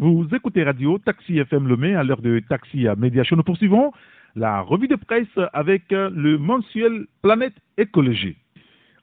[0.00, 3.90] Vous écoutez Radio Taxi FM Lemay à l'heure de Taxi à Média Nous poursuivons
[4.36, 8.36] la revue de presse avec le mensuel Planète Écologie.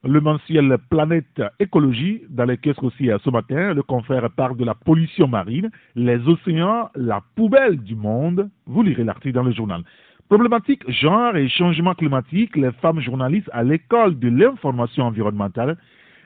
[0.04, 5.28] Le mensuel Planète Écologie, dans lequel aussi ce matin, le confrère parle de la pollution
[5.28, 8.48] marine, les océans, la poubelle du monde.
[8.64, 9.82] Vous lirez l'article dans le journal.
[10.30, 15.76] Problématique genre et changement climatique, les femmes journalistes à l'école de l'information environnementale.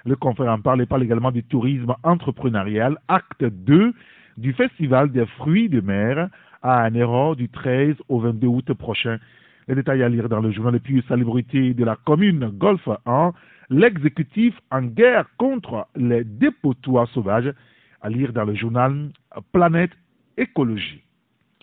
[0.06, 3.92] Le confrère en parle et parle également du tourisme entrepreneurial, acte 2
[4.40, 6.28] du Festival des fruits de mer
[6.62, 9.18] à Anéro du 13 au 22 août prochain.
[9.68, 10.74] Les détails à lire dans le journal.
[10.74, 13.32] Et puis, salubrité de la commune Golfe 1,
[13.68, 17.52] l'exécutif en guerre contre les dépotoirs sauvages,
[18.00, 19.10] à lire dans le journal
[19.52, 19.92] Planète
[20.36, 21.02] Écologie.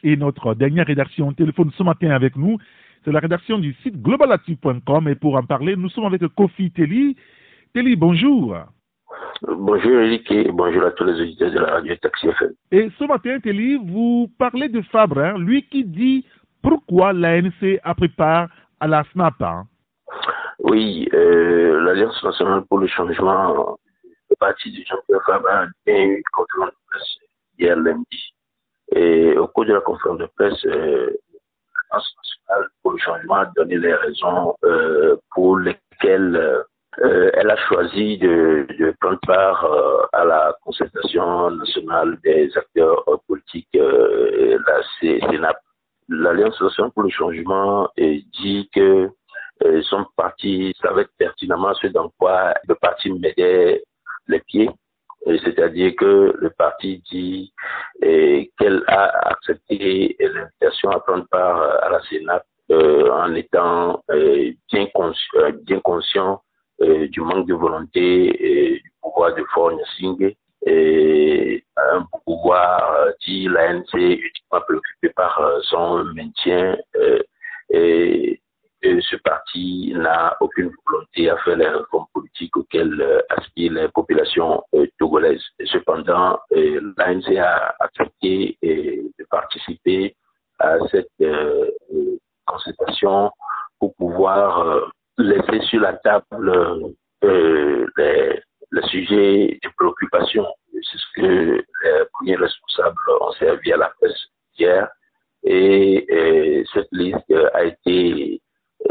[0.03, 2.57] Et notre dernière rédaction téléphone ce matin avec nous,
[3.03, 5.07] c'est la rédaction du site globalactive.com.
[5.07, 7.15] Et pour en parler, nous sommes avec Kofi Telly.
[7.73, 8.55] Telly, bonjour.
[9.41, 12.53] Bonjour Eric et bonjour à tous les auditeurs de la radio Taxi FM.
[12.71, 16.25] Et ce matin, Telly, vous parlez de Fabre, hein, lui qui dit
[16.63, 19.41] pourquoi l'ANC a pris part à la SNAP.
[19.41, 19.65] Hein.
[20.59, 23.77] Oui, euh, l'Alliance nationale pour le changement,
[24.29, 27.17] le parti de Jean-Pierre Fabre a eu une conférence de presse
[27.59, 28.33] hier lundi.
[28.91, 31.11] Et au cours de la conférence de presse, euh,
[31.91, 36.63] l'Alliance nationale pour le changement a donné les raisons euh, pour lesquelles
[36.99, 42.49] euh, euh, elle a choisi de, de prendre part euh, à la concertation nationale des
[42.57, 45.57] acteurs politiques, euh, la CNAP.
[46.09, 49.09] L'Alliance nationale pour le changement dit que
[49.81, 53.83] son parti savait pertinemment ce dans quoi le parti mettait
[54.29, 54.69] les pieds.
[55.25, 57.51] C'est-à-dire que le parti dit
[57.99, 64.01] qu'elle a accepté l'invitation à prendre part à la CNAP en étant
[64.71, 66.46] bien, conscient, bien conscient euh,
[66.79, 70.35] du manque de volonté et du pouvoir de Forne Singh
[70.65, 77.19] et un pouvoir dit l'ANC uniquement préoccupé par euh, son maintien euh,
[77.69, 78.41] et,
[78.83, 84.63] ce parti n'a aucune volonté à faire les réformes politiques auxquelles aspirent les populations
[84.97, 85.43] togolaises.
[85.65, 90.15] cependant, l'ANC a accepté de participer
[90.59, 91.09] à cette
[92.45, 93.31] consultation
[93.79, 96.51] pour pouvoir laisser sur la table
[97.23, 98.39] euh, les,
[98.71, 100.45] les, sujets de préoccupation.
[100.73, 104.27] C'est ce que les premiers responsables ont servi à la presse
[104.57, 104.87] hier.
[105.43, 108.41] Et, et cette liste a été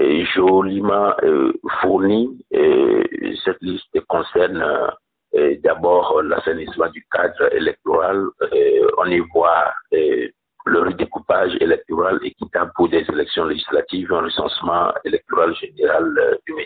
[0.01, 2.45] euh, joliment euh, fournie.
[2.51, 4.63] Et cette liste concerne
[5.37, 8.27] euh, d'abord l'assainissement du cadre électoral.
[8.99, 9.73] on y voit
[10.67, 16.57] le redécoupage électoral équitable pour des élections législatives, un recensement électoral général euh, une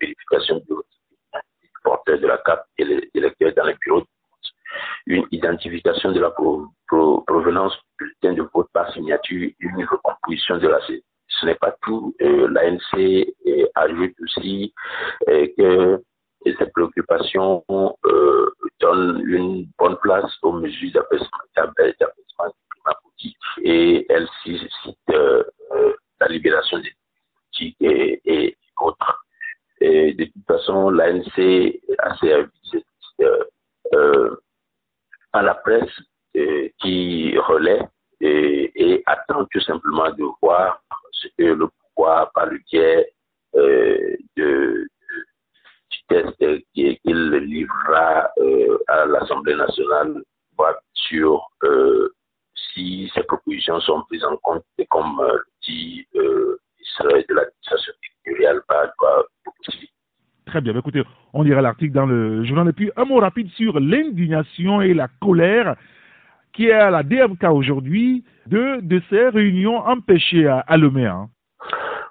[0.00, 4.50] vérification biométrique porteur de la carte électorale dans les bureaux de vote,
[5.06, 10.80] une identification de la provenance du bulletin de vote par signature, une recomposition de la
[11.40, 12.14] ce n'est pas tout.
[12.22, 12.98] Euh, L'ANC
[13.46, 14.72] euh, ajoute aussi
[15.28, 16.02] euh, que
[16.58, 17.64] cette préoccupation
[18.80, 21.26] donne une bonne place aux mesures d'apaisement
[23.62, 24.70] et elle cite
[25.10, 26.92] euh, euh, la libération des
[27.52, 29.24] politiques et, autres.
[29.80, 31.38] Et de toute façon, l'ANC
[31.98, 32.50] a servi
[33.94, 34.36] euh,
[35.32, 35.90] à la presse
[36.80, 37.80] qui relaie
[38.20, 42.58] et, attend tout simplement de voir ce que le pouvoir, par le
[44.36, 44.88] du
[46.08, 46.36] test
[46.74, 48.30] qu'il livrera
[48.88, 50.22] à l'Assemblée nationale,
[50.94, 51.48] sur
[52.76, 57.92] si ces propositions sont prises en compte, et comme euh, dit euh, Israël de l'administration
[58.24, 58.92] territoriale par
[60.46, 60.76] Très bien.
[60.78, 62.68] Écoutez, on lira l'article dans le journal.
[62.68, 65.74] Et puis, un mot rapide sur l'indignation et la colère
[66.52, 71.06] qui est à la DMK aujourd'hui de, de ces réunions empêchées à, à Lomé.
[71.06, 71.28] Hein.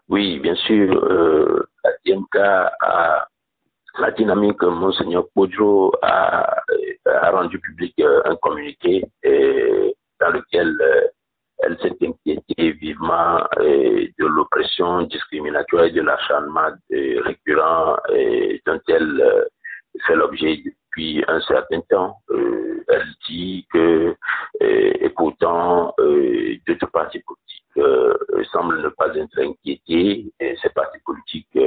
[0.10, 0.94] Oui, bien sûr.
[1.04, 3.28] Euh, la DMK a
[4.00, 6.58] la dynamique, Monseigneur Podjo a,
[7.06, 9.95] a rendu public euh, un communiqué et
[10.26, 11.08] dans lequel euh,
[11.60, 17.98] elle s'est inquiétée vivement euh, de l'oppression discriminatoire et de l'acharnement récurrent
[18.66, 19.46] dont elle euh,
[20.06, 22.18] fait l'objet depuis un certain temps.
[22.30, 24.16] elle dit que,
[24.60, 30.34] et pourtant, d'autres partis politiques semblent ne pas être inquiétés.
[30.42, 31.58] Et ces partis politiques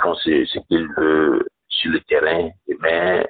[0.00, 2.50] font ce qu'ils veulent sur le terrain,
[2.80, 3.26] mais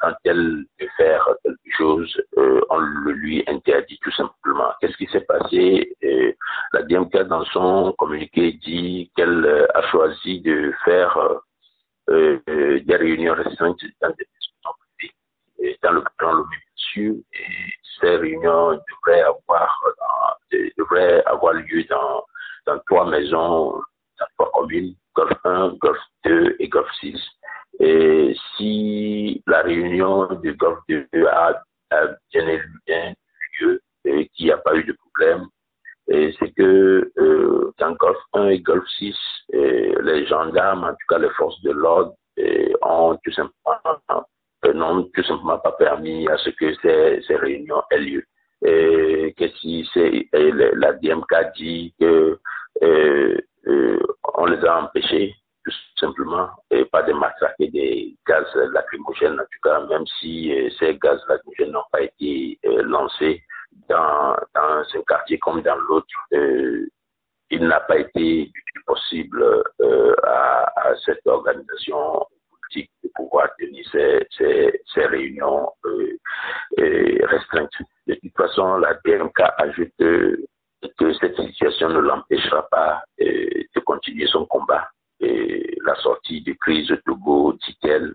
[0.00, 4.72] quand elle veut faire quelque chose, euh, on le lui interdit tout simplement.
[4.80, 5.96] Qu'est-ce qui s'est passé?
[6.02, 6.32] Euh,
[6.72, 11.18] La DMK, dans son communiqué, dit qu'elle euh, a choisi de faire
[12.06, 17.14] des réunions restantes dans des maisons privées, dans le plan bien sûr,
[17.98, 19.80] ces réunions devraient avoir,
[20.76, 22.24] devraient avoir lieu dans,
[22.66, 23.80] dans trois maisons,
[24.18, 27.16] dans trois communes, Golf 1, Golf 2 et Golf 6.
[27.80, 31.62] Et si la réunion du Golf 2 a,
[32.32, 33.14] bien, bien
[33.60, 35.46] lieu et qu'il n'y a pas eu de problème,
[36.08, 39.16] c'est que euh, dans Golf 1 et Golf 6,
[39.52, 42.14] les gendarmes, en tout cas les forces de l'ordre,
[42.82, 43.54] ont tout simplement
[44.72, 48.24] n'ont tout simplement pas permis à ce que ces, ces réunions aient lieu.
[48.64, 52.38] Et que si c'est la DMK dit que
[52.82, 53.98] euh, euh,
[54.48, 55.34] les a empêchés
[55.64, 60.68] tout simplement et pas de massacrer des gaz lacrymogènes en tout cas même si euh,
[60.78, 63.42] ces gaz lacrymogènes n'ont pas été lancés
[63.88, 66.06] dans, dans un quartier comme dans l'autre
[67.50, 68.50] il n'a pas été
[68.86, 69.62] possible
[70.24, 72.26] à, cette organisation
[72.76, 74.26] de pouvoir tenir ces,
[74.94, 76.18] ces, réunions euh,
[76.80, 77.70] euh, restreintes.
[78.06, 84.26] De toute façon, la DMK ajoute que cette situation ne l'empêchera pas euh, de continuer
[84.26, 84.88] son combat.
[85.20, 88.14] Et la sortie de crise de Togo, dit-elle,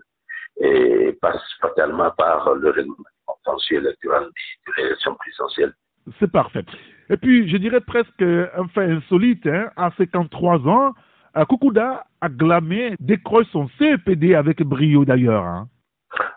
[1.20, 5.72] passe fatalement par le règlement contentieux électoral de l'élection présidentielle.
[6.18, 6.64] C'est parfait.
[7.08, 10.94] Et puis, je dirais presque un fait insolite, hein, à 53 ans,
[11.34, 15.44] Kukuda a glamé, décroche son CEPD avec brio d'ailleurs.
[15.44, 15.68] Hein.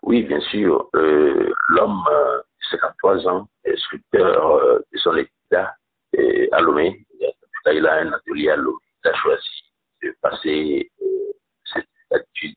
[0.04, 0.88] Oui, bien sûr.
[0.96, 5.74] Euh, L'homme, euh, 53 ans, est sculpteur euh, de son état
[6.52, 7.04] à Lomé.
[7.72, 8.78] Il a un atelier à Lomé.
[9.04, 9.63] Il a choisi
[10.04, 11.34] de passer euh,
[11.74, 12.56] cette étude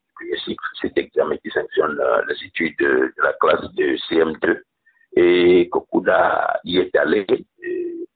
[0.81, 4.60] cet examen qui sanctionne euh, les études de, la classe de CM2.
[5.14, 7.26] Et Kokuda y est allé.
[7.62, 8.06] Et,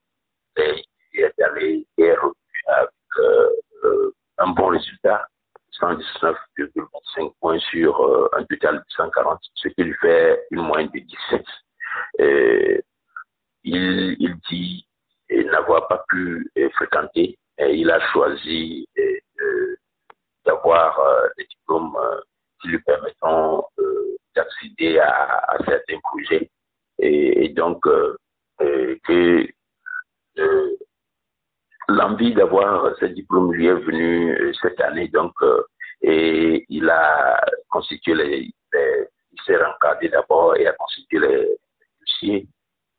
[1.15, 5.27] y est allé et avec euh, un bon résultat,
[5.81, 11.45] 119,25 points sur un total de 140, ce qui lui fait une moyenne de 17.
[13.65, 14.87] il, il dit
[15.31, 17.39] n'avoir pas pu fréquenter
[17.69, 18.89] il a choisi
[20.71, 21.97] d'avoir des diplômes
[22.61, 23.65] qui lui permettront
[24.35, 26.51] d'accéder à, certains projets
[26.99, 29.47] et, donc que
[31.91, 35.63] l'envie d'avoir ce diplôme lui est venue euh, cette année, donc, euh,
[36.03, 41.49] et il a constitué les, il s'est rencardé d'abord et a constitué les,
[42.01, 42.47] dossiers,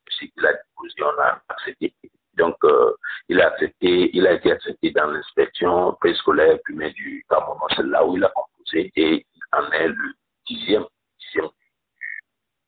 [0.10, 1.94] ce a a accepté.
[2.42, 2.92] Donc, euh,
[3.30, 8.04] il a accepté, il a été accepté dans l'inspection préscolaire primaire du Cameroun, c'est là
[8.04, 10.14] où il a composé et il en est le
[10.48, 10.86] dixième,
[11.20, 11.50] dixième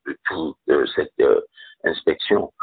[0.06, 0.58] de toute
[0.96, 1.24] cette
[1.84, 2.54] inspection.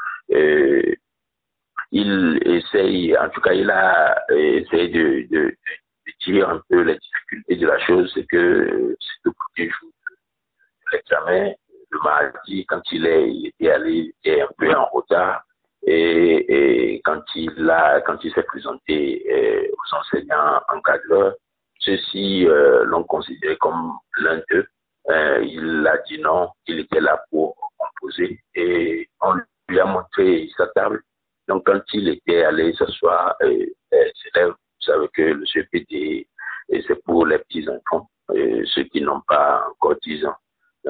[1.93, 6.95] Il essaye, en tout cas, il a essayé de, de, de dire un peu la
[6.95, 11.53] difficulté de la chose, c'est que c'est le premier jour de l'examen,
[11.91, 15.43] le mardi, quand il, est, allé, il était un peu en retard,
[15.87, 21.35] et, et quand il a, quand il s'est présenté euh, aux enseignants encadreurs,
[21.79, 24.67] ceux-ci euh, l'ont considéré comme l'un d'eux.
[25.09, 29.35] Euh, il a dit non, il était là pour composer, et on
[29.69, 31.03] lui a montré sa table
[31.51, 34.55] donc, quand il était allé s'asseoir, euh, euh, vous
[34.87, 36.29] savez que le CPD,
[36.69, 40.37] c'est pour les petits-enfants, euh, ceux qui n'ont pas encore 10 ans.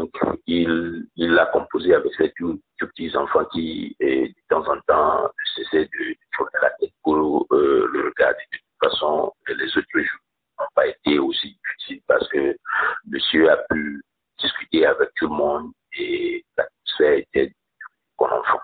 [0.00, 0.12] Donc,
[0.46, 6.16] il, il a composé avec ces tout, petits-enfants qui, de temps en temps, cessaient de
[6.32, 8.40] tourner la tête pour le regarder.
[8.50, 10.20] De toute façon, les autres jours
[10.58, 12.56] n'ont pas été aussi utiles parce que
[13.08, 14.02] monsieur a pu
[14.40, 17.52] discuter avec tout le monde et l'atmosphère était
[18.18, 18.60] bon enfant.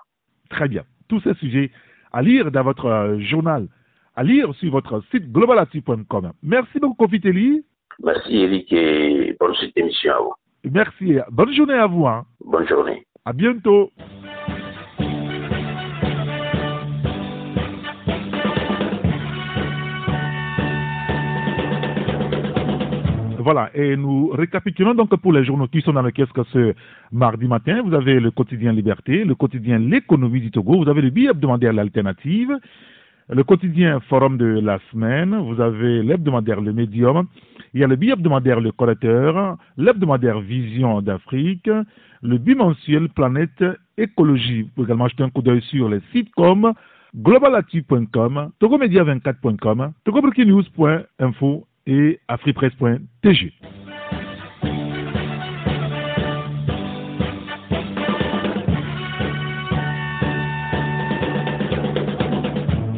[0.48, 0.84] Très bien.
[1.10, 1.70] Tous ces sujets
[2.14, 3.68] à lire dans votre euh, journal,
[4.14, 6.32] à lire sur votre site globalati.com.
[6.42, 7.62] Merci beaucoup, Kofiteli.
[8.02, 10.32] Merci, Eric, et bonne émission à vous.
[10.70, 11.18] Merci.
[11.30, 12.06] Bonne journée à vous.
[12.06, 12.24] Hein.
[12.44, 13.06] Bonne journée.
[13.24, 13.90] À bientôt.
[23.38, 26.74] Voilà, et nous récapitulons donc pour les journaux qui sont dans le kiosque ce
[27.12, 27.80] mardi matin.
[27.84, 31.72] Vous avez le quotidien Liberté, le quotidien L'économie du Togo, vous avez le billet hebdomadaire
[31.72, 32.58] L'Alternative,
[33.28, 37.28] le quotidien Forum de la semaine, vous avez l'hebdomadaire Le Médium,
[37.76, 41.68] il y a le billet hebdomadaire Le Collecteur, l'hebdomadaire Vision d'Afrique,
[42.22, 43.62] le bimensuel Planète
[43.98, 44.62] Écologie.
[44.62, 46.72] Vous pouvez également jeter un coup d'œil sur les sites comme
[47.14, 53.52] globalactive.com, togomedia24.com, togobreakingnews.info et afripresse.tg.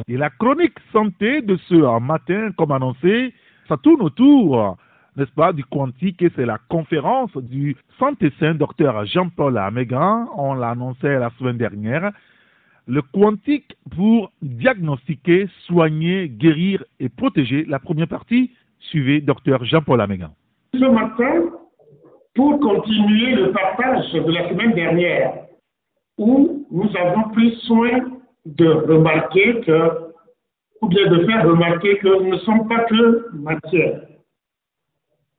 [0.07, 3.35] Et la chronique santé de ce matin, comme annoncé,
[3.69, 4.77] ça tourne autour
[5.19, 10.71] n'est-ce pas, du quantique, et c'est la conférence du Saint-Saint docteur Jean-Paul Amégan, on l'a
[10.71, 12.13] annoncé la semaine dernière,
[12.87, 17.65] le quantique pour diagnostiquer, soigner, guérir et protéger.
[17.65, 20.31] La première partie, suivez docteur Jean-Paul Amégan.
[20.73, 21.51] Ce matin,
[22.35, 25.33] pour continuer le partage de la semaine dernière,
[26.17, 27.91] où nous avons pris soin
[28.47, 30.08] de remarquer que,
[30.81, 34.03] ou bien de faire remarquer que nous ne sommes pas que matière.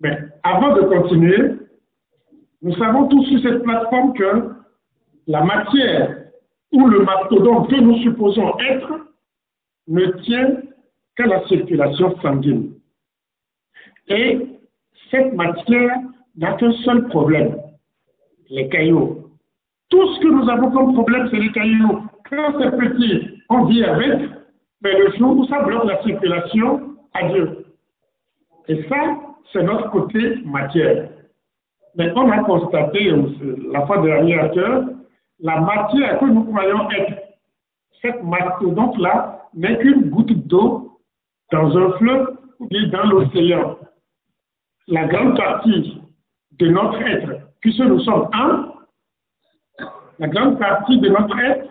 [0.01, 1.55] Mais avant de continuer,
[2.61, 4.51] nous savons tous sur cette plateforme que
[5.27, 6.25] la matière
[6.71, 9.07] ou le mastodonte que nous supposons être
[9.87, 10.57] ne tient
[11.15, 12.73] qu'à la circulation sanguine.
[14.07, 14.47] Et
[15.11, 15.97] cette matière
[16.35, 17.57] n'a qu'un seul problème,
[18.49, 19.29] les cailloux.
[19.89, 22.03] Tout ce que nous avons comme problème, c'est les cailloux.
[22.29, 24.21] Quand c'est petit, on vit avec,
[24.81, 27.65] mais le jour où ça bloque la circulation, adieu.
[28.67, 29.17] Et ça,
[29.51, 31.09] c'est notre côté matière.
[31.95, 33.11] Mais on a constaté
[33.71, 34.95] la fois dernière que
[35.39, 37.13] la matière que nous croyons être,
[38.01, 40.99] cette mastodonte-là, n'est qu'une goutte d'eau
[41.51, 43.77] dans un fleuve ou bien dans l'océan.
[44.87, 46.01] La grande partie
[46.59, 48.73] de notre être, puisque nous sommes un,
[50.19, 51.69] la grande partie de notre être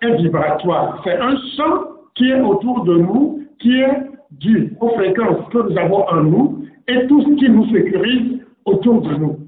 [0.00, 1.00] est vibratoire.
[1.04, 5.78] C'est un champ qui est autour de nous, qui est dû aux fréquences que nous
[5.78, 9.38] avons en nous et tout ce qui nous sécurise autour de nous.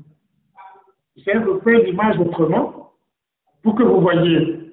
[1.16, 2.92] Je vais vous faire l'image autrement
[3.62, 4.72] pour que vous voyez.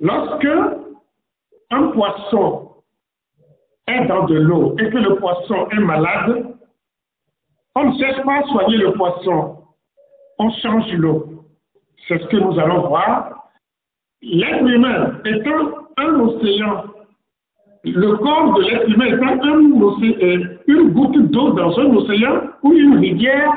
[0.00, 0.48] Lorsque
[1.70, 2.72] un poisson
[3.86, 6.54] est dans de l'eau et que le poisson est malade,
[7.74, 9.58] on ne cherche pas à soigner le poisson,
[10.38, 11.44] on change l'eau.
[12.06, 13.48] C'est ce que nous allons voir.
[14.20, 16.84] L'être humain étant un océan,
[17.84, 19.62] le corps de l'être humain étant un
[20.04, 23.52] euh, une goutte d'eau dans un océan ou une rivière,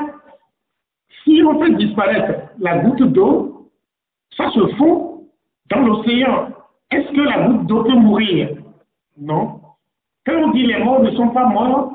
[1.22, 3.70] si on fait disparaître la goutte d'eau,
[4.36, 5.28] ça se fond
[5.70, 6.48] dans l'océan.
[6.90, 8.50] Est-ce que la goutte d'eau peut mourir?
[9.16, 9.60] Non.
[10.26, 11.92] Quand on dit les morts ne sont pas morts,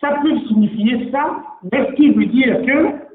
[0.00, 1.38] ça peut signifier ça,
[1.70, 3.08] mais ce qui veut dire que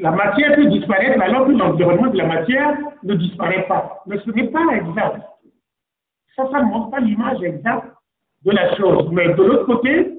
[0.00, 4.02] la matière peut disparaître alors que l'environnement de la matière ne disparaît pas.
[4.06, 5.22] Mais ce n'est pas exact.
[6.36, 7.94] Ça, ça ne montre pas l'image exacte
[8.44, 9.08] de la chose.
[9.12, 10.18] Mais de l'autre côté,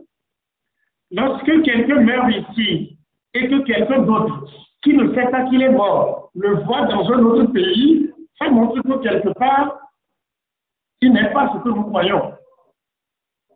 [1.12, 2.98] lorsque quelqu'un meurt ici
[3.34, 4.46] et que quelqu'un d'autre
[4.84, 8.82] qui ne sait pas qu'il est mort le voit dans un autre pays, ça montre
[8.82, 9.80] que quelque part,
[11.02, 12.34] il n'est pas ce que nous croyons.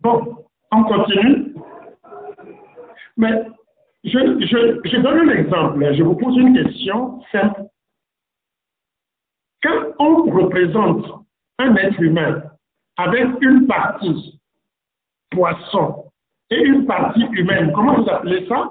[0.01, 1.55] Bon, on continue.
[3.17, 3.45] Mais
[4.03, 7.63] je, je, donne un exemple, je vous pose une question simple.
[9.61, 11.05] Quand on représente
[11.57, 12.41] un être humain
[12.99, 14.41] avec une partie
[15.31, 16.11] poisson
[16.49, 18.69] et une partie humaine, comment vous appelez ça?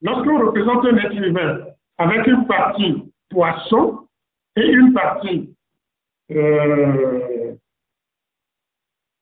[0.00, 1.66] Lorsqu'on représente un être humain
[1.98, 4.06] avec une partie poisson
[4.54, 5.52] et une partie
[6.30, 7.56] euh,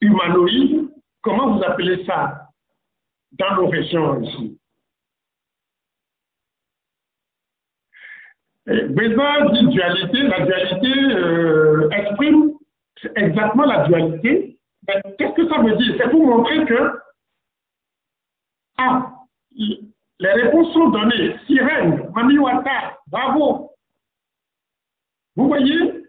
[0.03, 0.91] humanoïde,
[1.23, 2.51] comment vous appelez ça
[3.33, 4.59] dans nos régions ici?
[8.67, 12.53] Besoin dit dualité, la dualité euh, exprime
[13.17, 14.59] exactement la dualité.
[14.87, 15.95] Qu'est-ce que ça veut dire?
[15.99, 16.93] C'est pour montrer que
[18.79, 19.13] ah,
[19.57, 21.37] les réponses sont données.
[21.47, 23.71] Sirène, Mamiwata, bravo.
[25.35, 26.05] Vous voyez,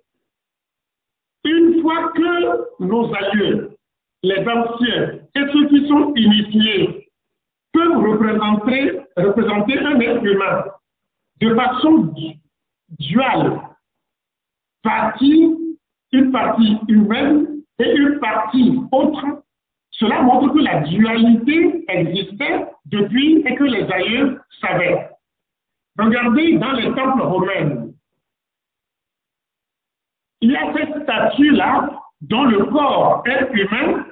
[1.46, 3.70] une fois que nos aïeux
[4.24, 7.10] les anciens et ceux qui sont initiés
[7.74, 10.64] peuvent représenter un être humain
[11.42, 12.14] de façon
[13.00, 13.62] duale,
[14.82, 15.78] partie,
[16.12, 19.44] une partie humaine et une partie autre,
[19.92, 25.10] cela montre que la dualité existait depuis et que les aïeux savaient.
[25.98, 27.88] Regardez dans les temples romains,
[30.42, 31.90] il y a cette statue-là
[32.22, 34.06] dont le corps est humain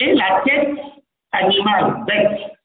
[0.00, 0.78] et la tête
[1.32, 2.59] animale, bête.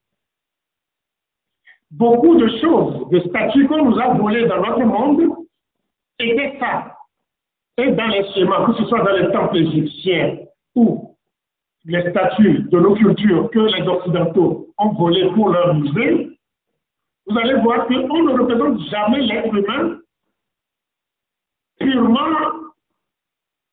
[1.91, 5.21] Beaucoup de choses, de statues qu'on nous a volées dans notre monde,
[6.19, 6.97] étaient ça.
[7.77, 10.37] Et dans les schémas, que ce soit dans les temples égyptiens
[10.75, 11.15] ou
[11.85, 16.37] les statues de nos cultures que les Occidentaux ont volées pour leur musée,
[17.27, 19.97] vous allez voir qu'on ne représente jamais l'être humain
[21.79, 22.29] purement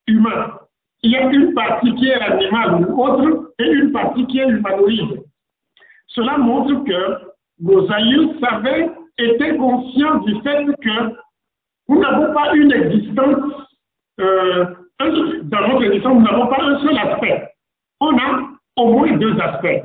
[0.07, 0.59] humain
[1.03, 4.49] il y a une partie qui est animale ou autre et une partie qui est
[4.49, 5.23] humanoïde.
[6.07, 7.32] Cela montre que
[7.63, 11.15] nos aïeux savaient, étaient conscients du fait que
[11.89, 13.53] nous n'avons pas une existence,
[14.21, 14.67] euh,
[14.99, 17.49] dans notre émission, nous n'avons pas un seul aspect.
[18.01, 19.85] On a au moins deux aspects.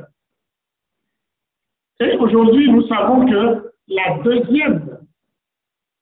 [2.00, 4.98] Et aujourd'hui, nous savons que la deuxième,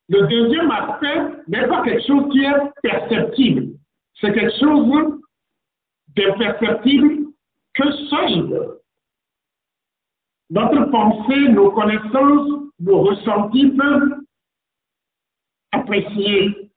[0.08, 1.18] le deuxième aspect
[1.48, 3.74] n'est pas quelque chose qui est perceptible.
[4.20, 5.20] C'est quelque chose
[6.14, 7.26] d'imperceptible
[7.74, 8.76] que seul
[10.50, 14.20] notre pensée, nos connaissances, nos ressentis peuvent
[15.72, 16.70] apprécier.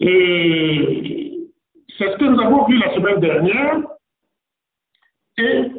[0.00, 1.48] Et
[1.96, 3.82] c'est ce que nous avons vu la semaine dernière.
[5.38, 5.70] Et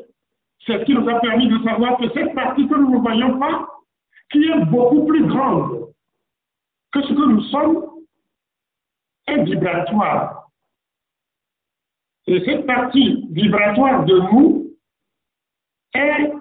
[0.65, 3.37] c'est ce qui nous a permis de savoir que cette partie que nous ne voyons
[3.39, 3.67] pas,
[4.31, 5.89] qui est beaucoup plus grande
[6.91, 7.85] que ce que nous sommes,
[9.27, 10.49] est vibratoire.
[12.27, 14.62] Et cette partie vibratoire de nous
[15.93, 16.33] est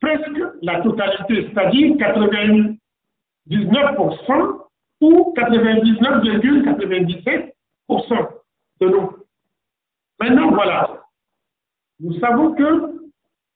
[0.00, 2.78] presque la totalité, c'est-à-dire 99%
[5.00, 8.28] ou 99,97%
[8.80, 9.10] de nous.
[10.20, 11.02] Maintenant, voilà.
[12.00, 12.94] Nous savons que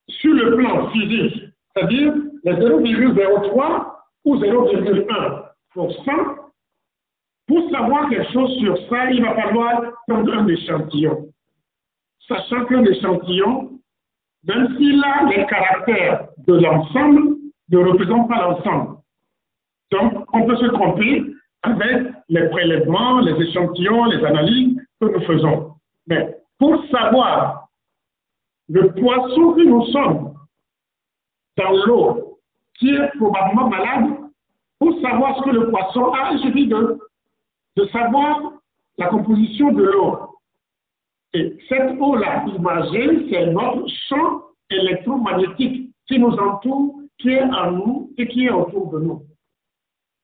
[0.07, 3.85] sur le plan physique, c'est-à-dire les 0,03
[4.25, 6.37] ou 0,1%,
[7.47, 11.27] pour savoir quelque chose sur ça, il va falloir prendre un échantillon.
[12.27, 13.79] Sachant qu'un échantillon,
[14.43, 17.35] même s'il a les caractères de l'ensemble,
[17.69, 18.97] ne représente pas l'ensemble.
[19.91, 21.25] Donc, on peut se tromper
[21.63, 25.75] avec les prélèvements, les échantillons, les analyses que nous faisons.
[26.07, 27.67] Mais pour savoir
[28.69, 30.33] le poisson que nous sommes
[31.57, 32.39] dans l'eau,
[32.79, 34.17] qui est probablement malade,
[34.79, 36.97] pour savoir ce que le poisson a, il suffit de,
[37.75, 38.53] de savoir
[38.97, 40.30] la composition de l'eau.
[41.33, 48.13] Et cette eau-là imagée, c'est notre champ électromagnétique qui nous entoure, qui est en nous
[48.17, 49.23] et qui est autour de nous.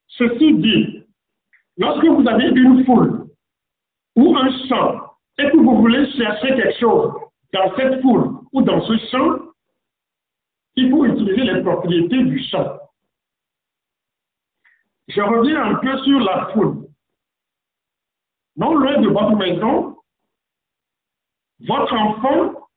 [0.08, 1.04] Ceci dit,
[1.78, 3.28] lorsque vous avez une foule
[4.16, 7.14] ou un champ et que vous voulez chercher quelque chose
[7.54, 9.40] dans cette foule ou dans ce champ,
[10.76, 12.80] il faut utiliser les propriétés du champ.
[15.08, 16.88] Je reviens un peu sur la foule.
[18.58, 19.97] Non loin de votre maison,
[21.68, 22.68] votre enfant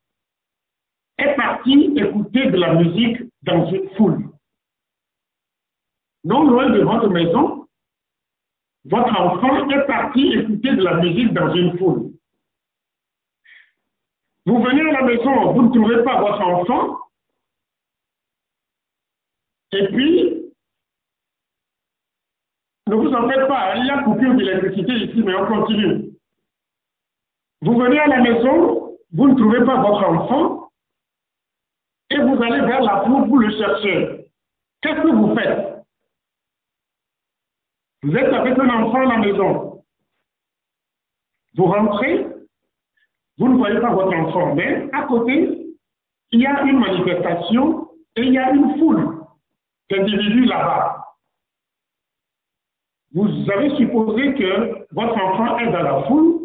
[1.18, 4.24] est parti écouter de la musique dans une foule.
[6.24, 7.66] Non loin de votre maison,
[8.85, 12.11] votre enfant est parti écouter de la musique dans une foule.
[14.46, 16.98] Vous venez à la maison, vous ne trouvez pas votre enfant,
[19.72, 20.53] et puis,
[22.88, 26.10] ne vous en faites pas, il y a coupure d'électricité ici, mais on continue.
[27.62, 30.70] Vous venez à la maison, vous ne trouvez pas votre enfant
[32.11, 34.27] et vous allez vers la cour pour le chercher.
[34.81, 35.85] Qu'est-ce que vous faites?
[38.03, 39.85] Vous êtes avec un enfant à la maison.
[41.55, 42.27] Vous rentrez,
[43.38, 45.75] vous ne voyez pas votre enfant, mais à côté,
[46.33, 49.23] il y a une manifestation et il y a une foule
[49.90, 51.05] d'individus là-bas.
[53.12, 56.39] Vous avez supposé que votre enfant est dans la foule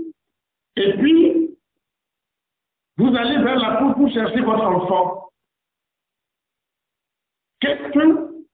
[0.78, 1.58] et puis,
[2.98, 5.30] vous allez vers la cour pour chercher votre enfant.
[7.60, 8.46] Qu'est-ce que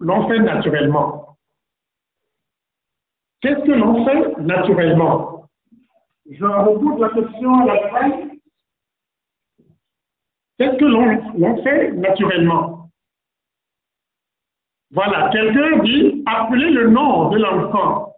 [0.00, 1.36] l'on fait naturellement?
[3.40, 5.48] Qu'est-ce que l'on fait naturellement?
[6.30, 8.28] Je repose la question à la fin.
[10.58, 12.90] Qu'est-ce que l'on fait naturellement?
[14.90, 18.17] Voilà, quelqu'un dit appelez le nom de l'enfant.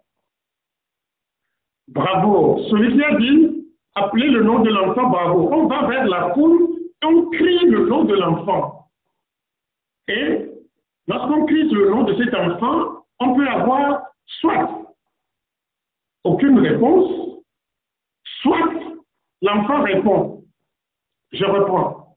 [1.91, 2.57] Bravo.
[2.69, 5.49] Celui qui a dit, appelez le nom de l'enfant, bravo.
[5.51, 6.69] On va vers la foule
[7.01, 8.87] et on crie le nom de l'enfant.
[10.07, 10.49] Et
[11.07, 14.69] lorsqu'on crie le nom de cet enfant, on peut avoir soit
[16.23, 17.41] aucune réponse,
[18.41, 18.71] soit
[19.41, 20.43] l'enfant répond.
[21.33, 22.15] Je reprends.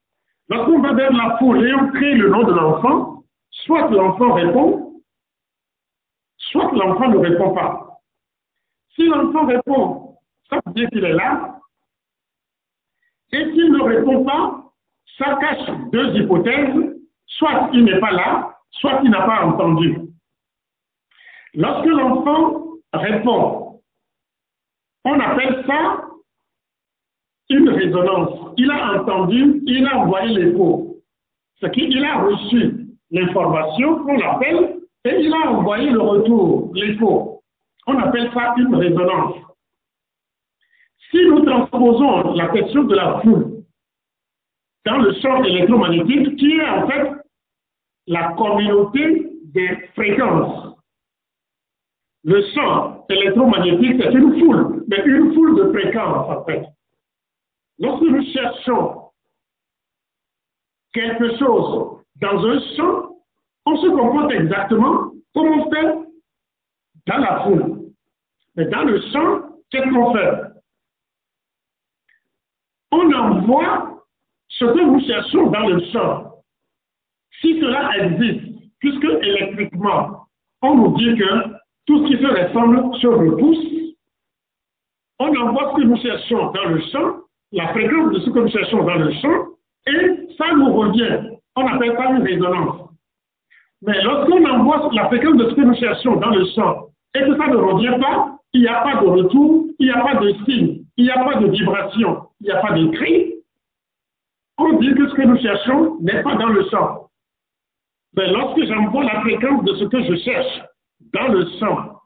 [0.49, 5.03] Lorsqu'on va vers la foule et on crie le nom de l'enfant, soit l'enfant répond,
[6.37, 7.94] soit l'enfant ne répond pas.
[8.95, 10.17] Si l'enfant répond,
[10.49, 11.59] ça veut dire qu'il est là.
[13.33, 14.73] Et s'il ne répond pas,
[15.19, 16.95] ça cache deux hypothèses.
[17.27, 19.99] Soit il n'est pas là, soit il n'a pas entendu.
[21.55, 23.81] Lorsque l'enfant répond,
[25.05, 26.05] on appelle ça
[27.51, 28.55] une résonance.
[28.57, 30.97] Il a entendu, il a envoyé l'écho.
[31.61, 37.34] Ce qu'il a reçu l'information qu'on l'appelle et il a envoyé le retour, l'écho.
[37.87, 39.37] On appelle ça une résonance.
[41.11, 43.63] Si nous transposons la question de la foule
[44.85, 47.13] dans le champ électromagnétique, qui est en fait
[48.07, 50.77] la communauté des fréquences,
[52.25, 56.67] le champ électromagnétique, c'est une foule, mais une foule de fréquences en fait.
[57.79, 59.11] Lorsque nous cherchons
[60.93, 63.17] quelque chose dans un champ,
[63.67, 66.04] on se comporte exactement comme on fait
[67.07, 67.85] dans la foule.
[68.57, 69.01] Mais dans le
[69.71, 70.41] qu'est-ce qu'on fait
[72.93, 74.05] On envoie
[74.49, 76.35] ce que nous cherchons dans le champ.
[77.41, 80.27] Si cela existe, puisque électriquement,
[80.63, 81.55] on nous dit que
[81.87, 83.67] tout ce qui se ressemble se repousse,
[85.19, 87.17] on envoie ce que nous cherchons dans le champ,
[87.53, 89.47] la fréquence de ce que nous cherchons dans le champ,
[89.87, 91.37] et ça nous revient.
[91.57, 92.91] On appelle ça une résonance.
[93.83, 97.37] Mais lorsqu'on envoie la fréquence de ce que nous cherchons dans le champ et que
[97.37, 100.33] ça ne revient pas, il n'y a pas de retour, il n'y a pas de
[100.45, 103.35] signe, il n'y a pas de vibration, il n'y a pas de cri,
[104.59, 107.09] on dit que ce que nous cherchons n'est pas dans le champ.
[108.17, 110.63] Mais lorsque j'envoie la fréquence de ce que je cherche
[111.13, 112.01] dans le champ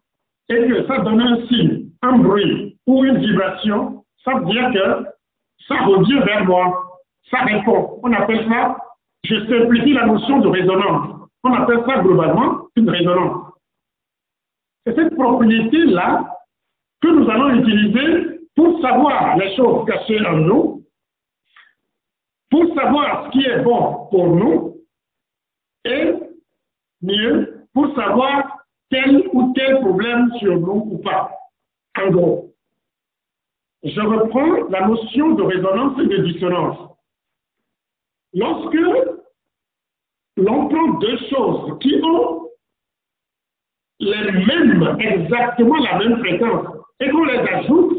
[0.48, 5.04] et que ça donne un signe, un bruit ou une vibration, ça veut dire que
[5.68, 6.88] ça revient vers moi
[7.30, 8.00] ça répond.
[8.02, 8.76] On appelle ça,
[9.24, 11.28] je simplifie la notion de résonance.
[11.44, 13.47] On appelle ça globalement une résonance.
[14.88, 16.34] C'est cette propriété-là
[17.02, 20.82] que nous allons utiliser pour savoir les choses cachées en nous,
[22.50, 24.78] pour savoir ce qui est bon pour nous,
[25.84, 26.14] et
[27.02, 31.32] mieux, pour savoir tel ou tel problème sur nous ou pas.
[31.98, 32.54] En gros,
[33.82, 36.78] je reprends la notion de résonance et de dissonance.
[38.32, 38.78] Lorsque
[40.38, 42.47] l'on prend deux choses qui ont
[44.00, 46.66] les mêmes, exactement la même fréquence,
[47.00, 47.98] et qu'on les ajoute,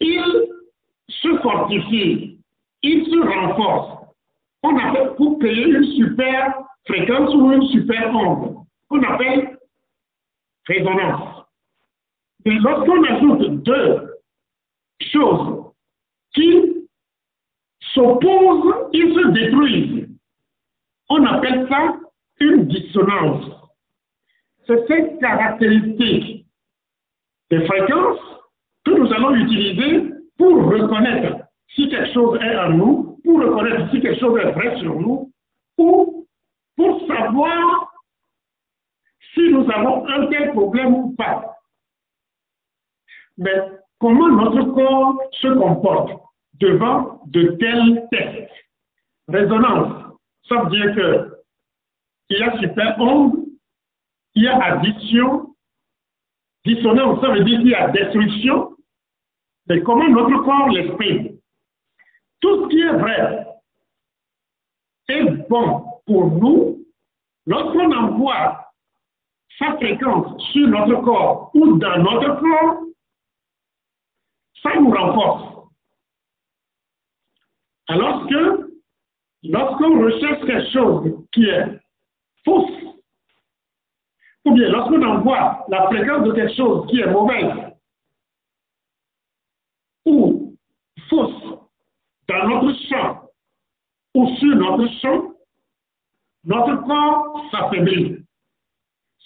[0.00, 0.48] ils
[1.08, 2.38] se fortifient,
[2.82, 4.06] ils se renforcent.
[4.62, 6.54] On appelle pour créer une super
[6.86, 8.56] fréquence ou une super onde.
[8.90, 9.58] On appelle
[10.66, 11.44] résonance.
[12.44, 14.12] Et lorsqu'on ajoute deux
[15.00, 15.72] choses
[16.34, 16.86] qui
[17.94, 20.08] s'opposent, ils se détruisent.
[21.08, 21.96] On appelle ça
[22.40, 23.61] une dissonance.
[24.72, 26.46] C'est cette caractéristique
[27.50, 28.20] des fréquences
[28.84, 34.00] que nous allons utiliser pour reconnaître si quelque chose est en nous, pour reconnaître si
[34.00, 35.30] quelque chose est vrai sur nous,
[35.76, 36.26] ou
[36.76, 37.92] pour savoir
[39.34, 41.56] si nous avons un tel problème ou pas.
[43.36, 43.54] Mais
[43.98, 46.12] comment notre corps se comporte
[46.54, 48.50] devant de tels tests?
[49.28, 50.16] Résonance,
[50.48, 51.28] ça veut dire que
[52.30, 53.41] il y a super onde,
[54.34, 55.54] il y a addition,
[56.64, 58.76] dissonance, ça veut dire qu'il y a destruction,
[59.66, 61.38] mais comment notre corps l'exprime.
[62.40, 63.46] Tout ce qui est vrai
[65.08, 66.84] est bon pour nous
[67.46, 68.72] lorsqu'on envoie
[69.58, 72.82] sa fréquence sur notre corps ou dans notre corps,
[74.62, 75.68] ça nous renforce.
[77.88, 78.72] Alors que
[79.42, 81.80] lorsqu'on recherche quelque chose qui est
[82.44, 82.81] fausse,
[84.44, 87.72] ou bien lorsqu'on envoie la fréquence de quelque chose qui est mauvaise
[90.04, 90.54] ou
[91.08, 91.58] fausse
[92.28, 93.22] dans notre champ
[94.14, 95.32] ou sur notre champ,
[96.44, 98.18] notre corps s'affaiblit.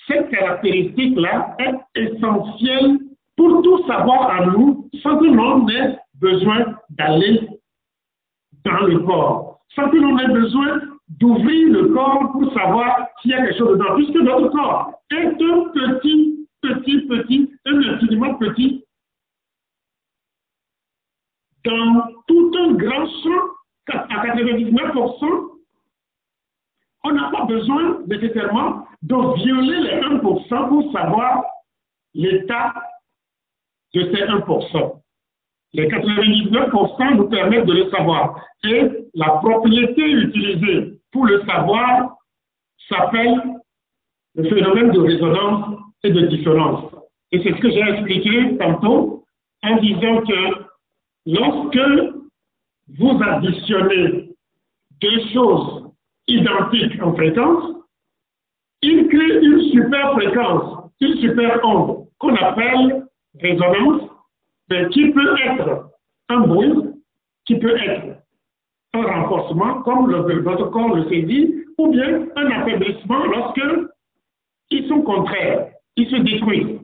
[0.07, 2.99] Cette caractéristique-là est essentielle
[3.37, 7.49] pour tout savoir à nous sans que l'on ait besoin d'aller
[8.65, 9.61] dans le corps.
[9.75, 13.79] Sans que l'on ait besoin d'ouvrir le corps pour savoir s'il y a quelque chose
[13.79, 18.85] dedans, puisque notre corps est un petit, petit, petit, un infiniment petit,
[21.65, 23.57] dans tout un grand champ,
[23.89, 25.57] à 99%,
[27.05, 31.45] on n'a pas besoin nécessairement de violer les 1% pour savoir
[32.15, 32.75] l'état
[33.95, 35.01] de ces 1%.
[35.73, 38.41] Les 99% nous permettent de le savoir.
[38.65, 42.19] Et la propriété utilisée pour le savoir
[42.91, 43.41] s'appelle
[44.35, 46.93] le phénomène de résonance et de dissonance.
[47.33, 49.25] Et c'est ce que j'ai expliqué tantôt
[49.63, 50.67] en disant que
[51.25, 52.15] lorsque
[52.99, 54.29] vous additionnez
[55.01, 55.91] deux choses
[56.29, 57.77] identiques en fréquence,
[58.83, 63.07] il crée une super fréquence, une super onde qu'on appelle
[63.41, 64.03] résonance
[64.69, 65.89] mais qui peut être
[66.29, 66.75] un bruit,
[67.47, 68.19] qui peut être
[68.97, 73.61] un renforcement, comme le, votre corps le saisit, ou bien un affaiblissement lorsque
[74.71, 76.81] ils sont contraires, ils se détruisent.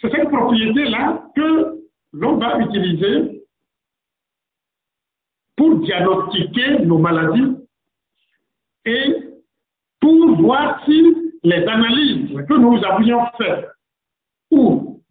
[0.00, 1.80] C'est cette propriété-là que
[2.12, 3.42] l'on va utiliser
[5.56, 7.56] pour diagnostiquer nos maladies
[8.84, 9.16] et
[10.00, 13.68] pour voir si les analyses que nous avions faites
[14.50, 15.02] ou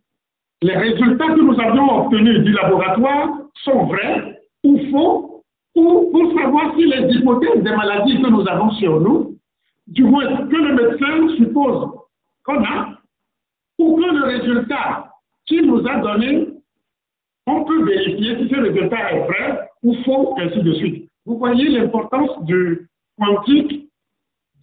[0.62, 5.44] les résultats que nous avions obtenus du laboratoire sont vrais ou faux,
[5.76, 9.38] ou pour savoir si les hypothèses des maladies que nous avons sur nous,
[9.88, 11.90] du moins que le médecin suppose
[12.44, 12.98] qu'on a,
[13.80, 15.12] ou que le résultat
[15.46, 16.48] qu'il nous a donné,
[17.48, 21.10] on peut vérifier si ce résultat est vrai ou faux, ainsi de suite.
[21.26, 22.88] Vous voyez l'importance du
[23.18, 23.90] quantique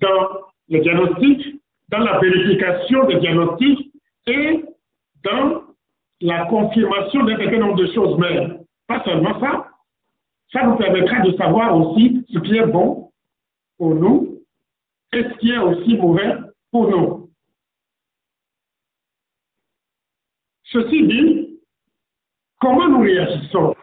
[0.01, 0.29] dans
[0.69, 3.93] le diagnostic, dans la vérification des diagnostics
[4.27, 4.65] et
[5.25, 5.63] dans
[6.21, 8.19] la confirmation d'un certain nombre de choses.
[8.19, 8.60] Mais
[8.91, 9.71] pas seulement ça,
[10.53, 13.13] ça nous permettra de savoir aussi ce qui est bon
[13.79, 14.43] pour nous
[15.13, 16.35] et ce qui est aussi mauvais
[16.73, 17.31] pour nous.
[20.65, 21.61] Ceci dit,
[22.61, 23.77] comment nous réagissons?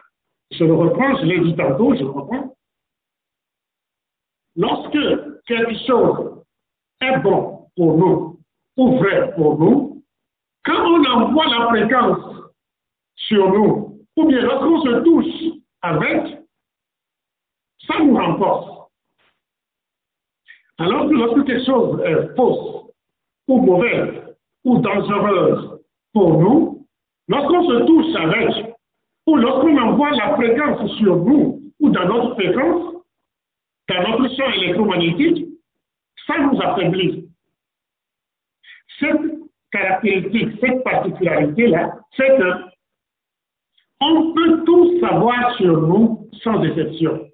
[0.50, 2.54] Je le reprends, je l'ai dit tantôt, je le reprends.
[4.56, 6.44] Lorsque quelque chose
[7.00, 8.40] est bon pour nous
[8.76, 10.04] ou vrai pour nous,
[10.66, 12.52] quand on envoie la fréquence
[13.16, 13.87] sur nous,
[14.18, 16.38] ou bien lorsqu'on se touche avec,
[17.86, 18.90] ça nous renforce.
[20.78, 22.90] Alors que lorsque quelque chose est fausse,
[23.46, 25.80] ou mauvaise, ou dangereuse
[26.12, 26.86] pour nous,
[27.28, 28.74] lorsqu'on se touche avec,
[29.26, 32.94] ou lorsqu'on envoie la fréquence sur nous, ou dans notre fréquence,
[33.88, 35.46] dans notre champ électromagnétique,
[36.26, 37.28] ça nous affaiblit.
[38.98, 39.38] Cette
[39.70, 42.77] caractéristique, cette particularité-là, c'est que
[44.00, 47.28] on peut tout savoir sur nous sans exception.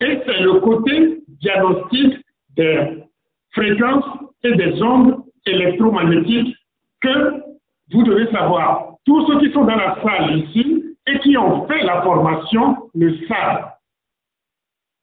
[0.00, 2.24] Et c'est le côté diagnostic
[2.56, 3.04] des
[3.52, 4.04] fréquences
[4.42, 6.56] et des ondes électromagnétiques
[7.00, 7.42] que
[7.92, 8.94] vous devez savoir.
[9.04, 13.18] Tous ceux qui sont dans la salle ici et qui ont fait la formation le
[13.26, 13.70] savent.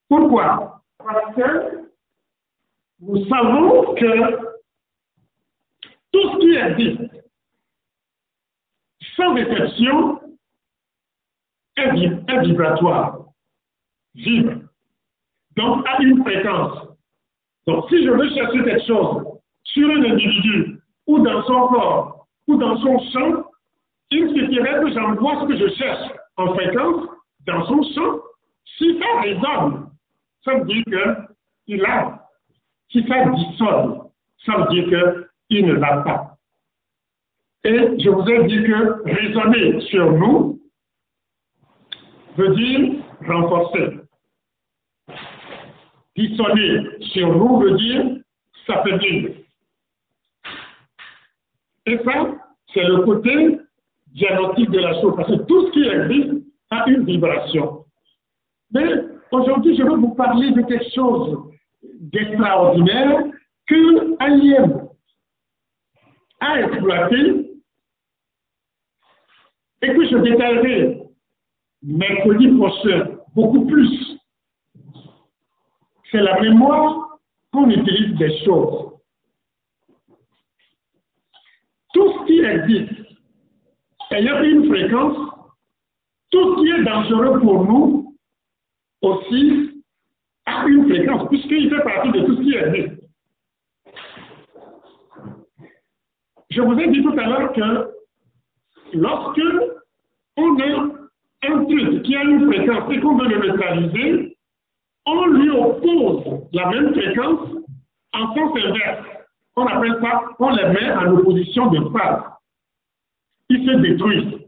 [0.10, 0.82] Pourquoi?
[0.98, 1.82] Parce que
[3.02, 4.38] nous savons que
[6.12, 7.26] tout ce qui existe,
[9.16, 10.20] sans exception,
[11.82, 13.20] est, vibratoire,
[14.16, 14.62] vibre.
[15.56, 16.88] Donc, à une fréquence.
[17.68, 19.26] Donc, si je veux chercher quelque chose
[19.64, 23.46] sur un individu, ou dans son corps, ou dans son champ,
[24.12, 27.08] il suffirait que j'envoie ce que je cherche en fréquence
[27.46, 28.20] dans son champ.
[28.78, 29.90] Si ça résonne,
[30.44, 31.18] ça veut dire
[31.66, 32.28] qu'il a.
[32.92, 34.02] Si ça dissonne,
[34.46, 36.38] ça veut dire qu'il ne l'a pas.
[37.64, 40.51] Et je vous ai dit que résonner sur nous
[42.38, 44.00] veut dire renforcer.
[46.16, 48.18] Dissonner sur nous veut dire
[48.66, 49.32] s'affaiblir.
[51.86, 52.28] Et ça,
[52.74, 53.60] c'est le côté
[54.08, 57.86] diagnostique de la chose, parce que tout ce qui existe a une vibration.
[58.72, 61.40] Mais Aujourd'hui, je veux vous parler de quelque chose
[61.84, 63.24] d'extraordinaire
[63.66, 64.90] que Alien
[66.42, 67.52] a exploité
[69.84, 71.01] et que je détaillerai
[71.84, 74.18] mercredi prochain beaucoup plus.
[76.12, 77.20] C'est la mémoire
[77.52, 78.92] qu'on utilise des choses.
[81.94, 83.02] Tout ce qui existe
[84.12, 85.18] ayant une fréquence,
[86.32, 88.16] tout ce qui est dangereux pour nous
[89.02, 89.84] aussi
[90.46, 93.02] à une fréquence, puisqu'il fait partie de tout ce qui existe.
[96.50, 97.92] Je vous ai dit tout à l'heure que
[98.94, 99.42] lorsque
[100.38, 101.01] on a
[101.44, 104.38] un truc qui a une fréquence et qu'on veut le neutraliser,
[105.06, 107.50] on lui oppose la même fréquence
[108.14, 109.08] en sens inverse.
[109.56, 112.24] On appelle ça, on les met en opposition de phase.
[113.50, 114.40] Ils se détruisent.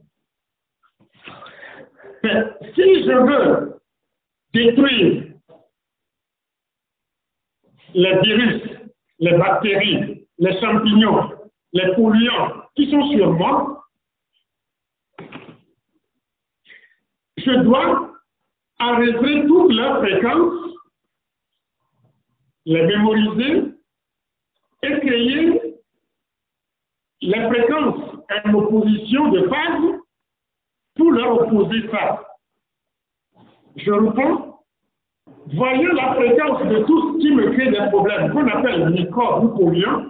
[2.23, 3.79] Mais si je veux
[4.53, 5.23] détruire
[7.93, 8.61] les virus,
[9.19, 11.31] les bactéries, les champignons,
[11.73, 13.72] les polluants qui sont sur moi,
[17.45, 18.11] je dois
[18.79, 20.75] arrêter toutes leurs fréquences,
[22.65, 23.73] les mémoriser
[24.83, 25.61] et créer
[27.21, 29.99] les fréquences en opposition de phase
[30.95, 32.23] pour leur opposer ça.
[33.75, 34.63] Je reprends.
[35.53, 39.57] Voyez la fréquence de tout ce qui me crée des problèmes, qu'on appelle microbes ou
[39.57, 40.05] polluants,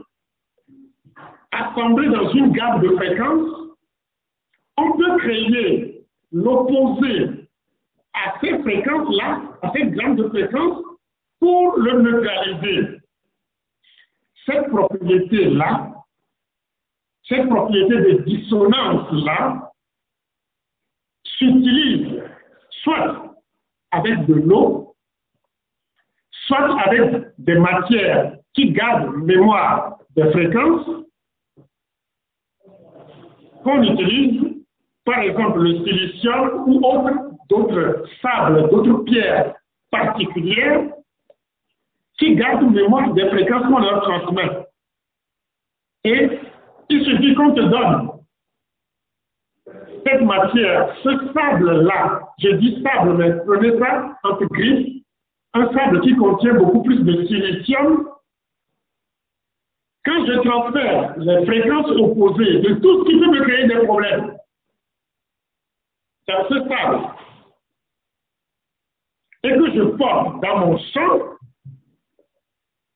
[1.51, 3.49] assemblés dans une gamme de fréquences.
[4.77, 5.92] On peut créer
[6.33, 7.47] l'opposé
[8.13, 10.83] à ces fréquences-là, à gamme de fréquences,
[11.39, 12.99] pour le neutraliser.
[14.45, 15.93] Cette propriété-là,
[17.27, 19.71] cette propriété de dissonance-là,
[21.23, 22.21] s'utilise
[22.83, 23.35] soit
[23.91, 24.95] avec de l'eau,
[26.47, 30.87] soit avec des matières qui garde mémoire des fréquences
[33.63, 34.62] qu'on utilise,
[35.05, 36.81] par exemple le silicium ou
[37.49, 39.55] d'autres sables, d'autres pierres
[39.91, 40.89] particulières
[42.17, 44.67] qui gardent mémoire des fréquences qu'on leur transmet.
[46.05, 46.39] Et
[46.89, 48.09] il suffit qu'on te donne
[50.05, 55.03] cette matière, ce sable-là, je dis sable, mais prenez ça entre griffes,
[55.53, 58.09] un sable qui contient beaucoup plus de silicium.
[60.05, 64.32] Quand je transfère les fréquences opposées de tout ce qui peut me créer des problèmes
[66.27, 67.07] dans ce sable,
[69.43, 71.19] et que je porte dans mon champ,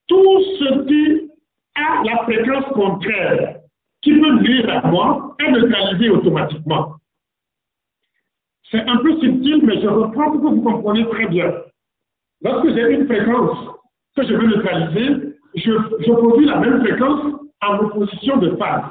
[0.08, 1.32] tout ce qui
[1.76, 3.58] a la fréquence contraire,
[4.02, 6.96] qui peut nuire à moi, est neutralisé automatiquement.
[8.72, 11.54] C'est un peu subtil, mais je reprends que vous compreniez très bien.
[12.42, 13.58] Lorsque j'ai une fréquence
[14.16, 18.84] que je veux neutraliser, je, je produis la même fréquence en opposition de phase.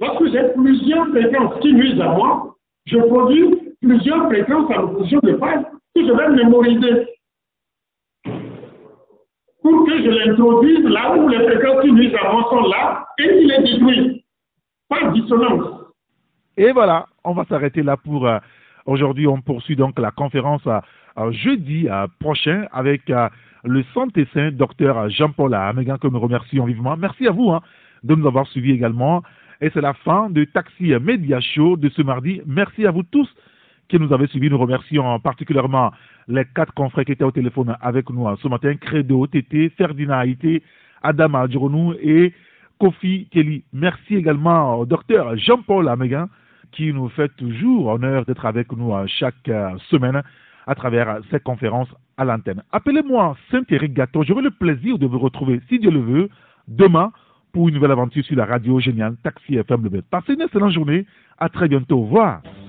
[0.00, 2.53] Lorsque j'ai plusieurs fréquences qui nuisent à moi,
[2.86, 7.06] je produis plusieurs fréquences en opposition de phase que je vais mémoriser
[9.62, 13.48] pour que je l'introduise là où les fréquences qui à moi sont là et qu'il
[13.48, 14.24] les détruit.
[14.88, 15.84] Pas de dissonance.
[16.56, 18.38] Et voilà, on va s'arrêter là pour euh,
[18.84, 19.26] aujourd'hui.
[19.26, 23.10] On poursuit donc la conférence euh, jeudi euh, prochain avec
[23.64, 26.96] le saint docteur Jean-Paul Amégan, que nous remercions vivement.
[26.98, 27.62] Merci à vous hein,
[28.02, 29.22] de nous avoir suivis également.
[29.60, 32.40] Et c'est la fin de Taxi Media Show de ce mardi.
[32.46, 33.28] Merci à vous tous
[33.88, 34.50] qui nous avez suivis.
[34.50, 35.92] Nous remercions particulièrement
[36.28, 38.74] les quatre confrères qui étaient au téléphone avec nous ce matin.
[38.76, 40.62] Credo, Tété, Ferdinand Haïté,
[41.02, 42.32] Adam Adjironou et
[42.78, 43.62] Kofi Kelly.
[43.72, 46.28] Merci également au docteur Jean-Paul Amégan
[46.72, 50.22] qui nous fait toujours honneur d'être avec nous chaque euh, semaine
[50.66, 52.62] à travers ces conférences à l'antenne.
[52.72, 54.24] Appelez-moi Saint-Éric Gâteau.
[54.24, 56.28] J'aurai le plaisir de vous retrouver, si Dieu le veut,
[56.68, 57.12] demain
[57.54, 59.88] pour une nouvelle aventure sur la radio géniale Taxi FM.
[60.10, 61.06] Passez une excellente journée.
[61.38, 62.06] À très bientôt.
[62.10, 62.63] Au.